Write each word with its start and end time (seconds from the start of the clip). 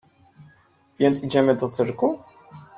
Więc 0.99 1.23
idziemy 1.23 1.55
do 1.55 1.69
cyrku? 1.69 2.19